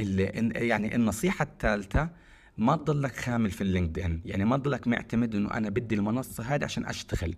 [0.00, 2.08] اللي يعني النصيحة الثالثة
[2.58, 4.22] ما تضلك خامل في اللينكدين.
[4.24, 7.34] يعني ما تضلك معتمد إنه أنا بدي المنصة هذه عشان أشتغل.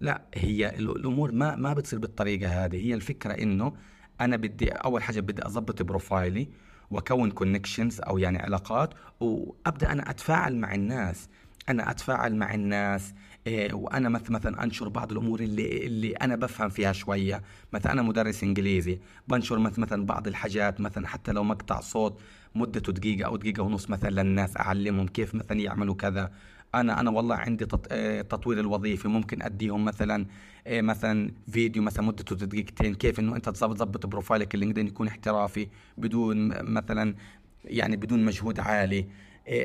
[0.00, 2.86] لا هي الأمور ما ما بتصير بالطريقة هذه.
[2.86, 3.72] هي الفكرة إنه
[4.20, 6.48] أنا بدي أول حاجة بدي اضبط profile ي
[6.90, 11.28] وأكون connections أو يعني علاقات وأبدأ أنا أتفاعل مع الناس.
[11.68, 13.14] أنا أتفاعل مع الناس
[13.46, 17.42] إيه وأنا مثلا أنشر بعض الأمور اللي اللي أنا بفهم فيها شوية.
[17.72, 22.20] مثلا أنا مدرس إنجليزي بنشر مثلا بعض الحاجات مثلا حتى لو مقطع صوت
[22.54, 26.30] مدته دقيقة أو دقيقة ونص مثلا للناس أعلمهم كيف مثلا يعملوا كذا.
[26.74, 29.08] أنا أنا والله عندي إيه، تطوير الوظيفي.
[29.08, 30.26] ممكن أديهم مثلا
[30.66, 35.68] إيه، مثلا فيديو مثلا مدته دقيقتين كيف إنه أنت تظبط profile ك اللينكدين يكون احترافي
[35.98, 37.14] بدون مثلا
[37.64, 39.06] يعني بدون مجهود عالي.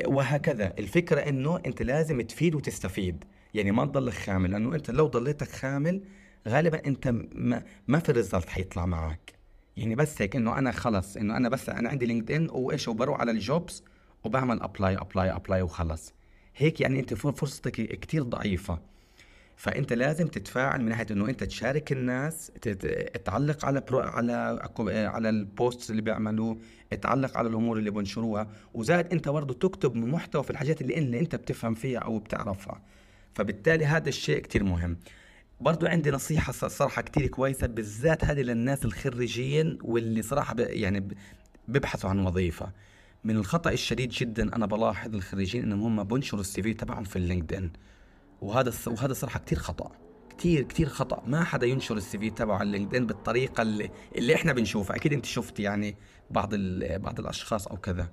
[0.06, 0.74] وهكذا.
[0.78, 3.24] الفكرة إنه أنت لازم تفيد وتستفيد.
[3.54, 6.02] يعني ما تضلك خامل لأنه أنت لو ضليتك خامل
[6.48, 9.32] غالبا أنت ما, ما في result حيطلع معك.
[9.76, 13.20] يعني بس هيك إنه أنا خلص إنه أنا بس أنا عندي لينكد ان وإيش وبروح
[13.20, 13.84] على ال jobs
[14.24, 16.15] وبعمل apply apply apply وخلص.
[16.56, 18.78] هيك يعني أنت فرصتك كتير ضعيفة.
[19.56, 22.52] فأنت لازم تتفاعل من ناحية إنه أنت تشارك الناس
[23.24, 26.58] تعلق على برو على على ال post اللي بيعملوه
[27.02, 31.36] تعلق على الأمور اللي بنشروها وزاد أنت برضه تكتب محتوى في الحاجات اللي, اللي أنت
[31.36, 32.82] بتفهم فيها أو بتعرفها.
[33.34, 34.96] فبالتالي هذا الشيء كتير مهم.
[35.60, 41.08] برضو عندي نصيحة صراحة كتير كويسة بالذات هذه للناس الخريجين واللي صراحة يعني
[41.68, 42.72] بيبحثوا عن وظيفة.
[43.24, 47.72] من الخطأ الشديد جدا أنا بلاحظ الخريجين إنهم هم بنشروا ال CV تبعهم في اللينكدين
[48.40, 49.92] وهذا وهذا صراحة كتير خطأ.
[50.38, 51.22] كتير كتير خطأ.
[51.26, 54.96] ما حدا ينشر ال CV تبعه على اللينكدين بالطريقة اللي, اللي إحنا بنشوفها.
[54.96, 55.96] أكيد أنت شفت يعني
[56.30, 58.08] بعض بعض الأشخاص أو كذا.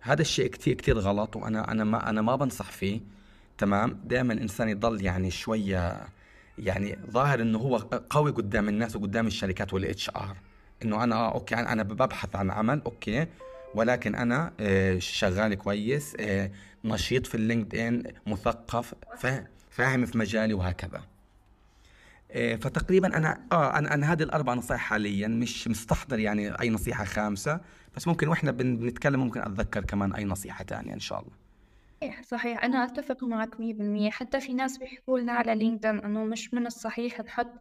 [0.00, 3.00] هذا الشيء كتير كتير غلط وأنا أنا ما أنا ما بنصح فيه.
[3.58, 6.08] تمام؟ دائما الإنسان يضل يعني شوية
[6.58, 7.76] يعني ظاهر إنه هو
[8.10, 10.36] قوي قدام الناس وقدام الشركات وال HR
[10.82, 13.26] إنه أنا آه okay أنا ببحث عن عمل okay.
[13.74, 16.50] ولكن أنا آه، شغال كويس آه،
[16.84, 18.94] نشيط في اللينكد ان مثقف
[19.70, 21.02] فاهم في مجالي وهكذا.
[22.32, 27.04] آه، فتقريبا أنا آه أنا, أنا هذه الأربع نصائح حاليا مش مستحضر يعني أي نصيحة
[27.04, 27.60] خامسة
[27.96, 31.32] بس ممكن وإحنا بنتكلم ممكن أتذكر كمان أي نصيحة ثانية إن شاء الله.
[32.02, 32.64] صحيح صحيح.
[32.64, 34.10] أنا أتفق معك مية بالمية.
[34.10, 37.52] حتى في ناس بيحكوا لنا على لينكدين إنه مش من الصحيح نحط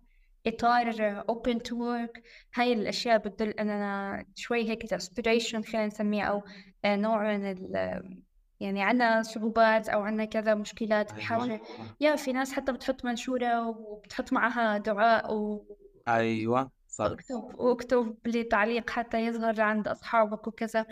[0.47, 2.21] إطار open to work.
[2.55, 6.43] هاي الأشياء بتدل أننا شوي هيك desperation خلينا نسميه أو
[6.85, 8.27] نوع من ال
[8.59, 11.21] يعني عنا صعوبات أو عنا كذا مشكلات أيوة.
[11.21, 11.61] بحاجة
[11.99, 15.65] يا في ناس حتى بتحط منشورة وبتحط معها دعاء و
[16.07, 17.05] أيوه صح.
[17.05, 20.85] واكتب واكتب لي تعليق حتى يظهر عند أصحابك وكذا.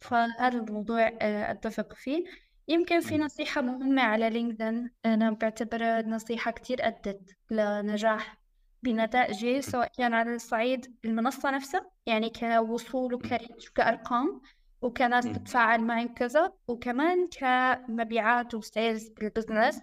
[0.00, 2.24] فهذا الموضوع آه، أتفق فيه.
[2.68, 4.90] يمكن في نصيحة مهمة على لينكدين.
[5.06, 8.38] أنا بعتبرها نصيحة كتير أدت لنجاح
[8.82, 14.40] بنتائجي سواء كان على الصعيد المنصة نفسها يعني كوصول وك reach وكأرقام
[14.82, 19.80] وكناس تتفاعل معي وكذا وكمان كمبيعات و sales بال business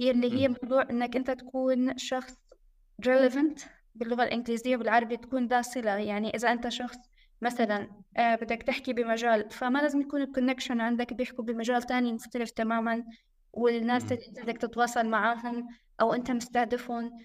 [0.00, 2.34] يلي هي موضوع إنك أنت تكون شخص
[3.06, 3.62] relevant
[3.94, 6.96] باللغة الإنجليزية والعربية تكون ذا صلة يعني إذا أنت شخص
[7.42, 12.50] مثلا آه بدك تحكي بمجال فما لازم يكون ال connection عندك بيحكوا بمجال تاني مختلف
[12.50, 13.04] تماما
[13.52, 15.68] والناس اللي بدك تتواصل معاهم
[16.00, 17.18] أو أنت مستهدفهم.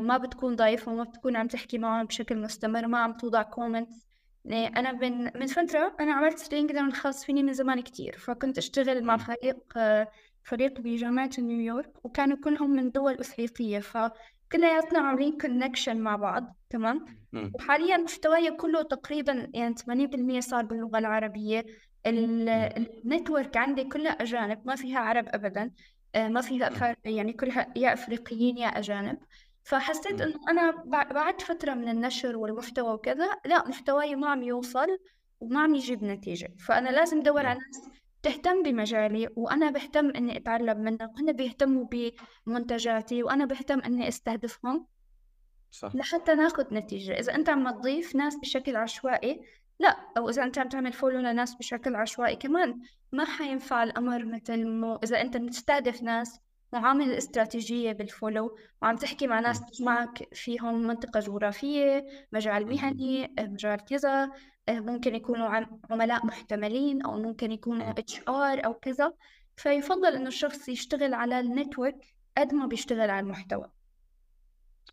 [0.00, 4.06] ما بتكون ضايف وما بتكون عم تحكي معهم بشكل مستمر ما عم توضع comments
[4.44, 9.04] يعني أنا من من فترة أنا عملت لينكدين الخاص فيني من زمان كتير فكنت أشتغل
[9.04, 10.08] مع فريق آه
[10.42, 13.98] فريق بجامعة نيويورك وكانوا كلهم من دول أفريقية ف
[14.52, 17.04] كلياتنا عاملين connection مع بعض تمام؟
[17.54, 21.66] وحاليا محتواي كله تقريبا يعني 80% صار باللغة العربية
[22.06, 25.62] النتورك عندي كلها أجانب ما فيها عرب أبدا.
[25.62, 25.70] آه،
[26.16, 29.18] ما فيها يعني كلها يا أفريقيين يا أجانب.
[29.62, 34.98] فحسيت إنه أنا بعد فترة من النشر والمحتوى وكذا لا محتواي ما عم يوصل
[35.40, 36.54] وما عم يجيب نتيجة.
[36.66, 37.88] فأنا لازم أدور على ناس
[38.22, 41.86] تهتم بمجالي وأنا بهتم إني أتعلم منهم وهن بيهتموا
[42.46, 44.86] بمنتجاتي وأنا بهتم إني أستهدفهم
[45.70, 45.96] صح.
[45.96, 47.12] لحتى ناخذ نتيجة.
[47.18, 49.40] إذا أنت عم تضيف ناس بشكل عشوائي
[49.80, 52.80] لا أو إذا أنت عم تعمل follow لناس بشكل عشوائي كمان
[53.12, 56.40] ما حينفع الأمر مثل مو إذا أنت بتستهدف ناس
[56.72, 63.84] وعامل استراتيجية بال follow وعم تحكي مع ناس بتجمعك فيهم منطقة جغرافية مجال مهني مجال
[63.84, 64.30] كذا
[64.68, 69.12] آه، ممكن يكونوا عملاء محتملين أو ممكن يكونوا HR أو كذا
[69.56, 71.96] فيفضل إنه الشخص يشتغل على ال network
[72.38, 73.70] قد ما بيشتغل على المحتوى.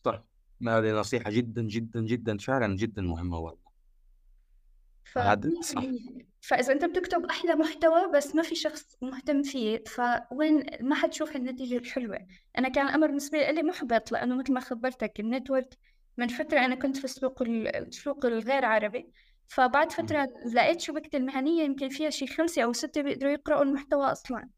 [0.06, 0.24] صح.
[0.67, 3.61] هذه نصيحة جدا جدا جدا فعلا جدا مهمة والله.
[5.13, 5.19] ف...
[5.62, 5.84] صح.
[6.41, 11.78] فإذا أنت بتكتب أحلى محتوى بس ما في شخص مهتم فيه فوين ما حتشوف النتيجة
[11.78, 12.19] الحلوة.
[12.58, 15.77] أنا كان الأمر بالنسبة لي محبط لأنه مثل ما خبرتك ال network
[16.17, 19.12] من فترة أنا كنت في السوق السوق الغير عربي.
[19.47, 24.50] فبعد فترة لقيت شبكتي المهنية يمكن فيها شي خمسة أو ستة بيقدروا يقرأوا المحتوى أصلا.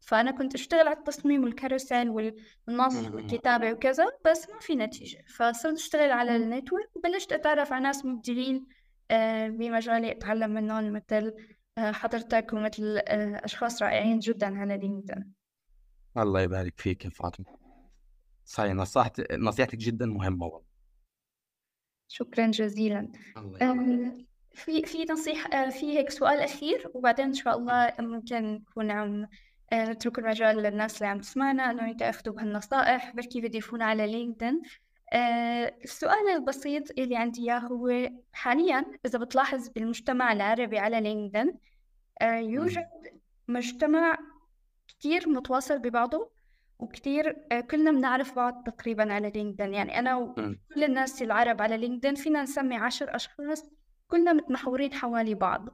[0.00, 5.24] فأنا كنت أشتغل على التصميم وال carousel والنص والكتابة وكذا بس ما في نتيجة.
[5.36, 8.66] فصرت أشتغل على ال network وبلشت أتعرف على ناس مبدعين
[9.48, 11.34] بمجالي أتعلم منهم مثل
[11.78, 15.32] آه، حضرتك ومثل آه، أشخاص رائعين جدا على لينكدين
[16.16, 17.46] الله يبارك فيك يا فاطمة.
[18.44, 20.70] صحيح نصيحتك نصيحتك جدا مهمة والله.
[22.08, 23.12] شكرا جزيلا.
[23.36, 29.26] الله في في نصيحة في هيك سؤال أخير وبعدين إن شاء الله ممكن نكون عم
[29.74, 33.14] نترك المجال للناس اللي عم تسمعنا إنه يتأخذوا بهالنصائح.
[33.14, 34.54] بركي بيضيفونا على لينكدين.
[34.54, 41.58] آه، السؤال البسيط اللي عندي إياه هو حاليا إذا بتلاحظ بالمجتمع العربي على لينكدين
[42.22, 42.88] آه، يوجد
[43.48, 44.18] مجتمع
[44.88, 46.30] كتير متواصل ببعضه
[46.78, 49.74] وكتير آه، كلنا بنعرف بعض تقريبا على لينكدين.
[49.74, 53.70] يعني أنا وكل الناس العرب على لينكدين فينا نسمي عشر أشخاص
[54.08, 55.68] كلنا متمحورين حوالي بعض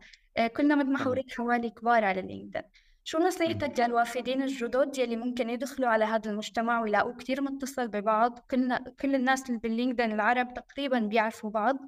[0.56, 2.62] كلنا متمحورين حوالي كبار على لينكدين.
[3.08, 8.84] شو نصيحتك للوافدين الجدد يلي ممكن يدخلوا على هذا المجتمع ويلاقوه كتير متصل ببعض؟ كلنا
[9.00, 11.78] كل الناس اللي باللينكدين العرب تقريبا بيعرفوا بعض.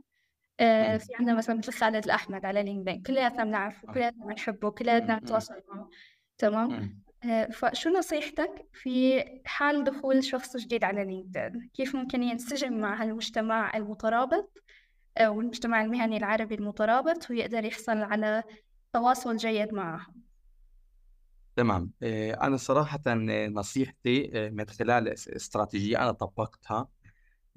[0.60, 3.02] آه في عندنا مثلا مثل خالد الأحمد على لينكدين.
[3.02, 5.90] كلياتنا بنعرفه كلياتنا بنحبه كلياتنا بنتواصل معه.
[6.38, 13.02] تمام؟ آه فشو نصيحتك في حال دخول شخص جديد على لينكدين؟ كيف ممكن ينسجم مع
[13.02, 14.62] هالمجتمع المترابط
[15.16, 18.42] آه والمجتمع المهني العربي المترابط ويقدر يحصل على
[18.92, 20.27] تواصل جيد معهم؟
[21.58, 21.92] تمام.
[22.02, 23.00] آه، أنا صراحة
[23.48, 26.88] نصيحتي آه، من خلال استراتيجية أنا طبقتها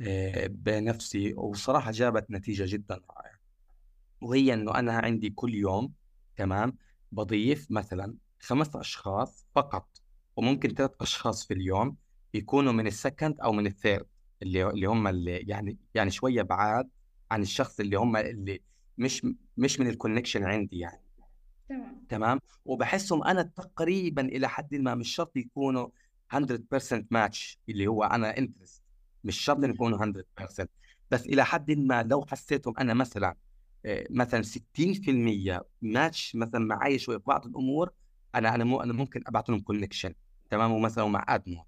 [0.02, 3.40] آه، بنفسي وصراحة جابت نتيجة جدا رائعة.
[4.22, 5.94] وهي إنه أنا عندي كل يوم
[6.36, 6.78] تمام
[7.12, 10.02] بضيف مثلا خمس أشخاص فقط
[10.36, 11.98] وممكن ثلاث أشخاص في اليوم
[12.34, 14.08] يكونوا من ال second أو من ال third
[14.42, 16.90] اللي اللي هم اللي يعني يعني شوية بعاد
[17.32, 18.62] عن الشخص اللي هم اللي
[18.98, 21.01] مش مش من ال connection عندي يعني.
[21.72, 22.06] تمام.
[22.10, 25.88] تمام؟ وبحسهم أنا تقريبا إلى حد ما مش شرط يكونوا
[26.34, 28.84] 100% ماتش اللي هو أنا interest
[29.24, 30.68] مش شرط يكونوا 100%
[31.12, 33.36] بس إلى حد ما لو حسيتهم أنا مثلا
[33.86, 37.92] آه، مثلا 60% ماتش مثلا معي شوي في بعض الأمور
[38.36, 40.14] أنا أنا مو أنا ممكن ابعث لهم connection
[40.50, 41.64] تمام؟ ومثلا مع ادمون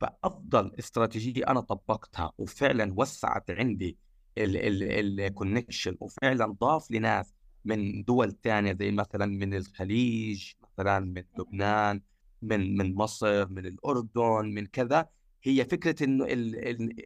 [0.00, 3.96] فأفضل استراتيجية أنا طبقتها وفعلا وسعت عندي
[4.38, 12.00] ال connection وفعلا ضاف لناس من دول ثانية زي مثلا من الخليج مثلا من لبنان
[12.42, 15.08] من من مصر من الأردن من كذا.
[15.42, 16.26] هي فكرة إنه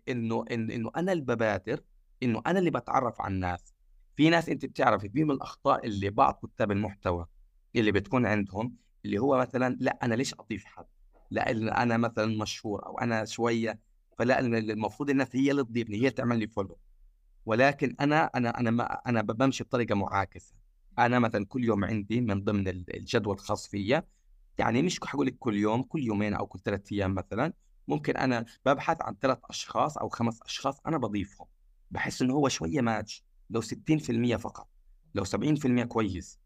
[0.09, 1.81] إنه إنه أنا اللي ببادر
[2.23, 3.75] إنه أنا اللي بتعرف على الناس.
[4.17, 7.27] في ناس أنت بتعرف في من الأخطاء اللي بعض كتاب المحتوى
[7.77, 10.87] اللي بتكون عندهم اللي هو مثلا لا أنا ليش أضيف حد؟
[11.31, 11.51] لا
[11.83, 13.81] أنا مثلا مشهور أو أنا شوية
[14.19, 16.79] فلا المفروض الناس هي اللي تضيفني هي تعمل لي فولو
[17.47, 20.55] ولكن أنا أنا أنا ما أنا بمشي بطريقة معاكسة.
[20.99, 24.05] أنا مثلا كل يوم عندي من ضمن الجدول الخاص فيا
[24.59, 27.53] يعني مش حقول لك كل يوم كل يومين أو كل ثلاث أيام مثلا
[27.89, 31.47] ممكن أنا ببحث عن ثلاث أشخاص أو خمس أشخاص أنا بضيفهم.
[31.91, 34.69] بحس إنه هو شوية ماتش لو 60% فقط.
[35.15, 36.39] لو 70% كويس.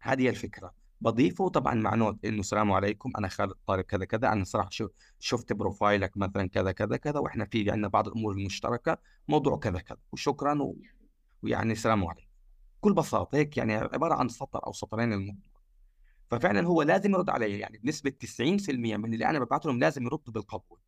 [0.00, 0.74] هذه الفكرة.
[1.04, 4.88] بضيفه طبعا مع note إنه السلام عليكم أنا خالد طارق كذا كذا أنا صراحة شو
[5.18, 9.78] شفت profile ك مثلا كذا كذا كذا وإحنا في عندنا بعض الأمور المشتركة موضوع كذا
[9.78, 10.76] كذا وشكرا و...
[11.42, 12.28] ويعني السلام عليكم.
[12.78, 15.54] بكل بساطة هيك يعني عبارة عن سطر أو سطرين الموضوع
[16.30, 20.32] ففعلا هو لازم يرد علي يعني بنسبة 90% من اللي أنا ببعث لهم لازم يردوا
[20.32, 20.78] بالقبول.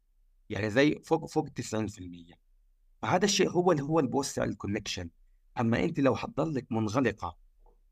[0.50, 2.34] يعني زي فوق فوق 90%
[3.02, 5.10] فهذا الشيء هو اللي هو اللي بوسع ال connection
[5.60, 7.36] أما أنت لو حتضلك منغلقة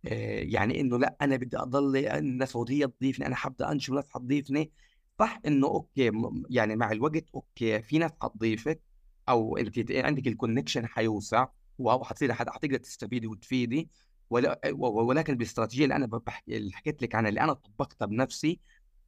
[0.05, 4.73] يعني إنه لأ أنا بدي أضل الناس وهي تضيفني أنا حابدأ أنشر ناس حتضيفني.
[5.19, 6.11] صح إنه okay
[6.51, 8.81] يعني مع الوقت okay في ناس حتضيفك
[9.29, 11.47] أو أنت عندك ال connection حيوسع
[11.79, 13.89] وحتصير حتقدر تستفيدي وتفيدي.
[14.31, 18.61] ولكن بالاستراتيجية اللي أنا بحكي اللي حكيت لك عنها اللي أنا طبقتها بنفسي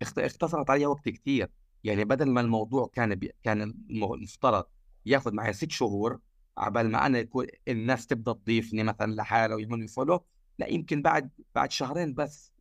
[0.03, 1.51] اختصرت عليها وقت كثير
[1.85, 4.65] يعني بدل ما الموضوع كان بي كان المفترض
[5.07, 6.19] ياخذ معي ست شهور
[6.59, 10.25] عبال ما أنا يكون الناس تبدأ تضيفني مثلا لحالها ويعملوا follow
[10.59, 12.53] لا يمكن بعد بعد شهرين بس.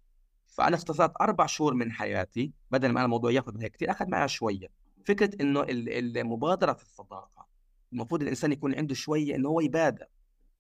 [0.47, 4.67] فأنا اختصرت أربع شهور من حياتي بدل ما الموضوع ياخذ معي كثير اخذ معي شوية.
[5.05, 7.47] فكرة إنه المبادرة في الصداقة
[7.93, 10.05] المفروض الإنسان يكون عنده شوية انه هو يبادر.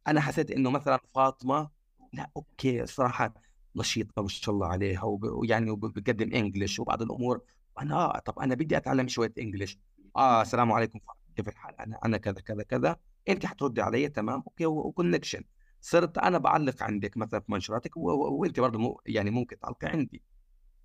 [0.07, 1.69] أنا حسيت إنه مثلا فاطمة
[2.13, 3.33] لا okay الصراحه
[3.75, 7.41] نشيطة ما شاء الله عليها ويعني وبقدم English وبعض الأمور.
[7.81, 9.77] أنا آه طب أنا بدي أتعلم شوية English
[10.15, 10.99] آه السلام عليكم
[11.35, 12.95] كيف الحال؟ أنا أنا كذا كذا كذا.
[13.29, 15.43] انت حتردي علي تمام okay و connection.
[15.85, 20.23] صرت أنا بعلق عندك مثلا في منشوراتك وأنت برضه مو يعني ممكن تعلقي عندي.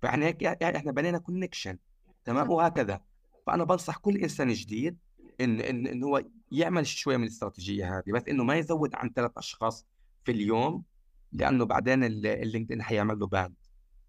[0.01, 1.77] فإحنا هيك يعني إحنا بنينا connection
[2.25, 3.01] تمام؟ وهكذا.
[3.47, 4.97] فأنا بنصح كل إنسان جديد
[5.41, 9.31] إن إن, إن هو يعمل شوية من الاستراتيجية هذه بس إنه ما يزود عن ثلاث
[9.37, 9.85] أشخاص
[10.23, 10.83] في اليوم
[11.31, 13.53] لأنه بعدين اللينكدين حيعمل له ban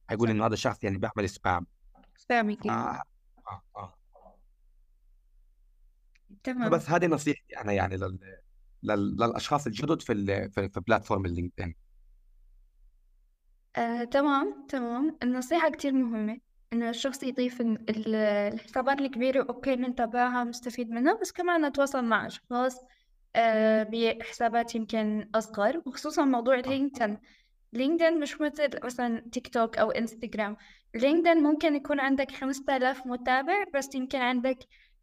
[0.08, 1.66] حيقول إنه هذا شخص يعني بيعمل spam
[2.16, 3.02] spammy آه.
[3.48, 3.62] آه.
[3.76, 3.94] آه.
[6.44, 6.70] تمام.
[6.70, 8.41] بس هذه نصيحتي أنا يعني لل...
[8.82, 10.48] للأشخاص الجدد في.
[10.48, 11.74] في, في platform اللينكدين
[13.76, 15.18] آه، تمام تمام.
[15.22, 16.38] النصيحة كتير مهمة
[16.72, 22.76] إنه الشخص يضيف الحسابات الكبيرة okay نتابعها نستفيد منها بس كمان نتواصل مع أشخاص
[23.36, 27.18] آه، بحسابات يمكن أصغر وخصوصا موضوع لينكدين.
[27.72, 30.56] لينكدين مش مثل مثلا تيك توك أو إنستغرام.
[30.94, 34.58] لينكدين ممكن يكون عندك خمسة آلاف متابع بس يمكن عندك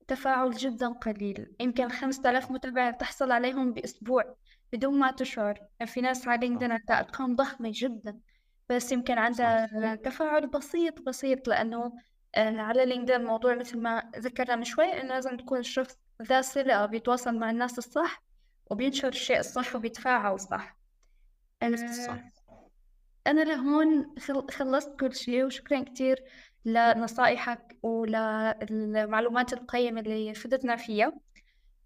[0.10, 1.56] تفاعل جدا قليل.
[1.60, 4.36] يمكن خمسة آلاف متابع تحصل عليهم بأسبوع
[4.74, 5.60] بدون ما تشعر.
[5.86, 8.20] في ناس على لينكدين عندها أرقام ضخمة جدا
[8.70, 11.94] بس يمكن عندها تفاعل بسيط بسيط لأنه
[12.36, 16.86] آه، على لينكدين موضوع مثل ما ذكرنا من شوي إنه لازم تكون الشخص ذا صلة
[16.86, 18.24] بيتواصل مع الناس الصح
[18.72, 20.78] وبينشر الشيء الصح وبيتفاعل صح.
[22.08, 22.20] صح.
[23.28, 24.16] أنا لهون
[24.52, 26.24] خلصت كل شيء وشكرا كتير
[26.66, 31.14] لنصائحك وللمعلومات القيمة اللي فدتنا فيها.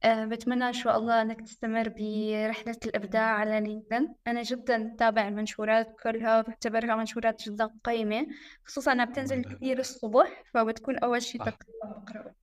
[0.04, 4.16] أه بتمنى إن شاء الله إنك تستمر برحلة الإبداع على لينكدين.
[4.28, 8.28] أنا جدا تابع المنشورات كلها بعتبرها منشورات جدا قيمة
[8.66, 12.34] خصوصا إنها بتنزل كثير الصبح فبتكون أول شيء تقرأ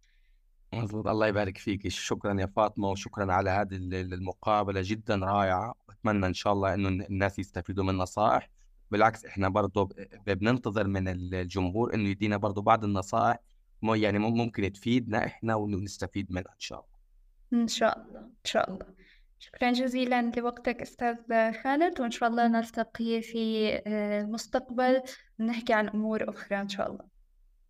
[0.73, 1.07] مظبوط.
[1.07, 1.89] الله يبارك فيك.
[1.89, 5.75] شكرا يا فاطمة وشكرا على هذه المقابلة جدا رائعة.
[5.89, 8.51] وأتمنى إن شاء الله إنه الناس يستفيدوا من النصائح.
[8.91, 9.89] بالعكس إحنا برضه
[10.27, 13.39] بننتظر من الجمهور إنه يدينا برضه بعض النصائح
[13.83, 17.63] يعني ممكن تفيدنا إحنا ونستفيد منها إن شاء الله.
[17.63, 18.87] إن شاء الله إن شاء الله.
[19.39, 21.17] شكرا جزيلا لوقتك أستاذ
[21.63, 25.03] خالد وإن شاء الله نلتقي في المستقبل
[25.41, 27.05] نحكي عن أمور أخرى إن شاء الله.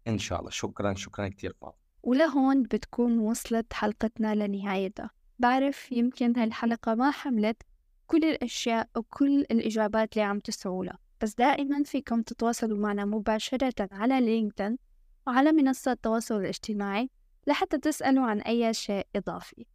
[0.08, 0.50] إن شاء الله.
[0.50, 7.62] شكرا شكرا كثير فاطمة ولهون بتكون وصلت حلقتنا لنهايتها بعرف يمكن هالحلقة ما حملت
[8.06, 14.78] كل الأشياء وكل الإجابات اللي عم تسعولا بس دائما فيكم تتواصلوا معنا مباشرة على لينكدين
[15.26, 17.10] وعلى منصات التواصل الاجتماعي
[17.46, 19.66] لحتى تسألوا عن أي شيء إضافي.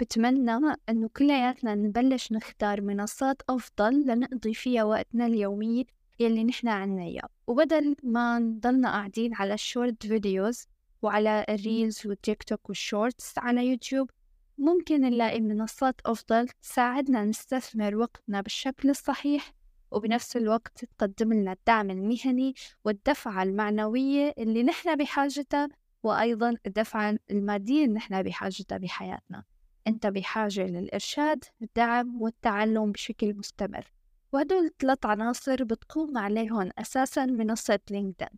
[0.00, 5.86] بتمنى أنه كلياتنا نبلش نختار منصات أفضل لنقضي فيها وقتنا اليومي
[6.20, 7.28] يلي نحنا عنا إياه.
[7.46, 10.66] وبدل ما نضلنا قاعدين على ال short videos
[11.02, 14.10] وعلى ال reels والتيك توك وال shorts على يوتيوب
[14.58, 19.54] ممكن نلاقي منصات أفضل تساعدنا نستثمر وقتنا بالشكل الصحيح
[19.94, 22.54] وبنفس الوقت تقدم لنا الدعم المهني
[22.84, 25.68] والدفعة المعنوية اللي نحن بحاجتها
[26.02, 29.44] وأيضا الدفعة المادية اللي نحن بحاجتها بحياتنا.
[29.86, 33.92] أنت بحاجة للإرشاد الدعم والتعلم بشكل مستمر.
[34.32, 38.28] وهدول ثلاث عناصر بتقوم عليهم أساسا منصة لينكدين.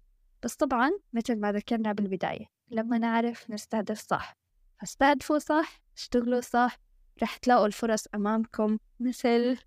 [0.43, 4.37] بس طبعا مثل ما ذكرنا بالبداية لما نعرف نستهدف صح.
[4.81, 6.76] فاستهدفوا صح اشتغلوا صح
[7.22, 9.59] رح تلاقوا الفرص أمامكم مثل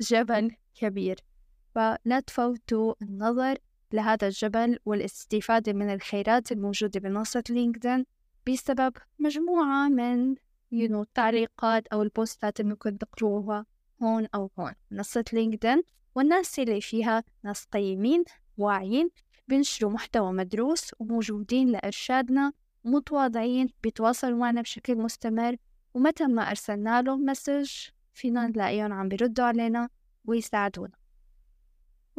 [0.00, 1.29] جبل كبير.
[1.74, 3.58] فلا تفوتوا النظر
[3.92, 8.06] لهذا الجبل والاستفادة من الخيرات الموجودة بمنصة لينكدين
[8.48, 13.66] بسبب مجموعة من know, التعليقات أو البوستات اللي ممكن تقروها
[14.02, 14.72] هون أو هون.
[14.90, 15.82] منصة لينكدين
[16.14, 18.24] والناس اللي فيها ناس قيمين
[18.58, 19.10] واعيين
[19.48, 22.52] بينشروا محتوى مدروس وموجودين لإرشادنا
[22.84, 25.56] متواضعين بيتواصلوا معنا بشكل مستمر
[25.94, 27.70] ومتى ما أرسلنا لهم مسج
[28.14, 29.88] فينا نلاقيهم عم بيردوا علينا
[30.24, 30.99] ويساعدونا.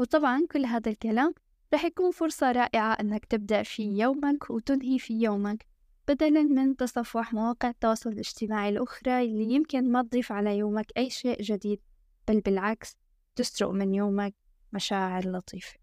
[0.02, 1.34] وطبعا كل هذا الكلام
[1.74, 5.66] رح يكون فرصة رائعة أنك تبدأ في يومك وتنهي في يومك
[6.08, 11.42] بدلا من تصفح مواقع التواصل الاجتماعي الأخرى اللي يمكن ما تضيف على يومك أي شيء
[11.42, 11.80] جديد
[12.28, 12.98] بل بالعكس
[13.36, 14.34] تسرق من يومك
[14.74, 15.81] مشاعر لطيفة.